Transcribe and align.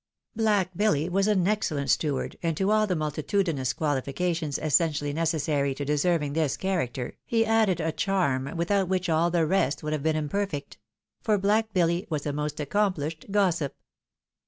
Black 0.35 0.75
Billy 0.75 1.07
was 1.07 1.27
an 1.27 1.47
excellent 1.47 1.91
steward, 1.91 2.35
and 2.41 2.57
to 2.57 2.71
all 2.71 2.87
the 2.87 2.95
multi 2.95 3.21
tudinous 3.21 3.71
quaUiications 3.75 4.57
essentially 4.59 5.13
necessary 5.13 5.75
to 5.75 5.85
deserving 5.85 6.33
this 6.33 6.57
character, 6.57 7.17
he 7.23 7.45
added 7.45 7.79
a 7.79 7.91
charm, 7.91 8.51
without 8.57 8.87
which 8.89 9.09
all 9.09 9.29
the 9.29 9.45
rest 9.45 9.83
would 9.83 9.93
have 9.93 10.01
been 10.01 10.15
imperfect— 10.15 10.79
for 11.23 11.37
Black 11.37 11.71
Billy 11.71 12.07
was 12.09 12.25
a 12.25 12.33
most 12.33 12.57
acoomphshed 12.57 13.29
gossip. 13.29 13.75